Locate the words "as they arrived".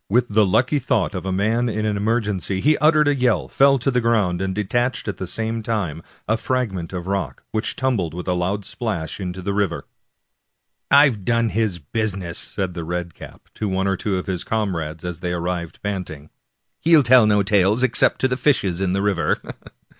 15.05-15.83